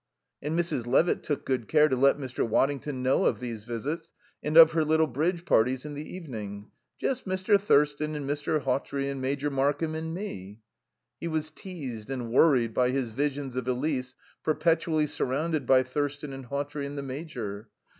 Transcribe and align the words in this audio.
And 0.41 0.57
Mrs. 0.57 0.87
Levitt 0.87 1.21
took 1.21 1.45
good 1.45 1.67
care 1.67 1.87
to 1.87 1.95
let 1.95 2.17
Mr. 2.17 2.43
Waddington 2.43 3.03
know 3.03 3.25
of 3.25 3.39
these 3.39 3.65
visits, 3.65 4.13
and 4.41 4.57
of 4.57 4.71
her 4.71 4.83
little 4.83 5.05
bridge 5.05 5.45
parties 5.45 5.85
in 5.85 5.93
the 5.93 6.11
evening. 6.15 6.71
"Just 6.99 7.25
Mr. 7.27 7.61
Thurston 7.61 8.15
and 8.15 8.27
Mr. 8.27 8.63
Hawtrey 8.63 9.09
and 9.11 9.21
Major 9.21 9.51
Markham 9.51 9.93
and 9.93 10.11
me." 10.11 10.61
He 11.19 11.27
was 11.27 11.51
teased 11.51 12.09
and 12.09 12.31
worried 12.31 12.73
by 12.73 12.89
his 12.89 13.11
visions 13.11 13.55
of 13.55 13.67
Elise 13.67 14.15
perpetually 14.43 15.05
surrounded 15.05 15.67
by 15.67 15.83
Thurston 15.83 16.33
and 16.33 16.47
Hawtrey 16.47 16.87
and 16.87 16.97
the 16.97 17.03
Major. 17.03 17.69